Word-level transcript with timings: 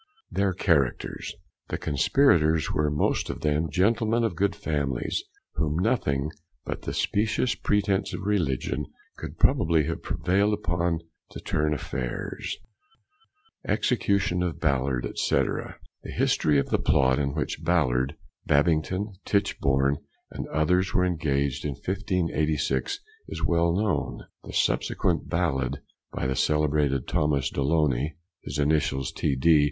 THEIR 0.31 0.53
CHARACTERS. 0.53 1.35
The 1.67 1.77
Conspirators 1.77 2.71
were 2.71 2.89
most 2.89 3.29
of 3.29 3.41
them 3.41 3.69
gentlemen 3.69 4.23
of 4.23 4.35
good 4.35 4.55
families, 4.55 5.21
whom 5.53 5.75
nothing 5.77 6.31
but 6.65 6.81
the 6.81 6.91
specious 6.95 7.53
pretence 7.53 8.11
of 8.11 8.21
religion 8.23 8.87
could 9.19 9.37
probably 9.37 9.83
have 9.83 10.01
prevailed 10.01 10.55
upon 10.55 11.01
to 11.29 11.39
turn 11.39 11.71
affairs. 11.71 12.57
THE 13.63 13.73
EXECUTION 13.73 14.41
OF 14.41 14.59
BALLARD, 14.59 15.07
&c. 15.19 15.35
The 15.35 15.71
history 16.11 16.57
of 16.57 16.69
the 16.69 16.79
plot 16.79 17.19
in 17.19 17.35
which 17.35 17.63
Ballard, 17.63 18.15
Babbington, 18.47 19.13
Tichbourne, 19.23 19.97
and 20.31 20.47
others, 20.47 20.95
were 20.95 21.05
engaged 21.05 21.63
in 21.63 21.75
1586, 21.75 22.99
is 23.27 23.43
well 23.45 23.71
known. 23.71 24.25
The 24.45 24.53
subsequent 24.53 25.29
ballad, 25.29 25.79
by 26.11 26.25
the 26.25 26.35
celebrated 26.35 27.07
Thomas 27.07 27.51
Deloney, 27.51 28.15
(his 28.41 28.57
initials 28.57 29.11
T.D. 29.11 29.59